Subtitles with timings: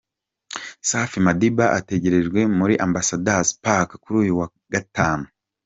[0.89, 5.25] Safi Madiba ategerejwe muri Ambassador's Park kuri uyu wa Gatanu.